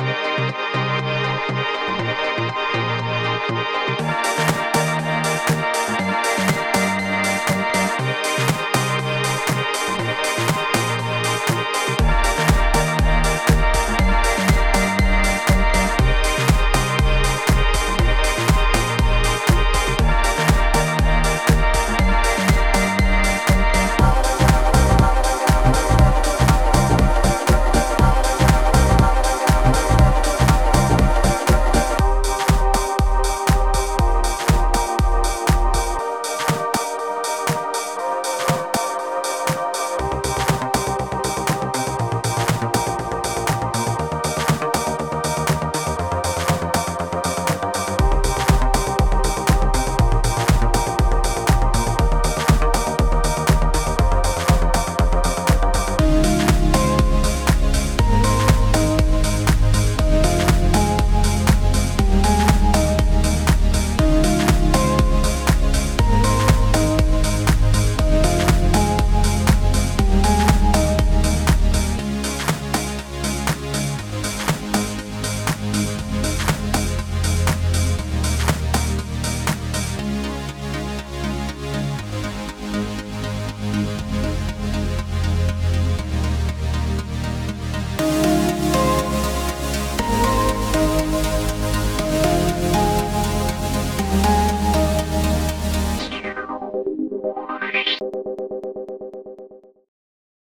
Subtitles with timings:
[0.00, 0.79] Música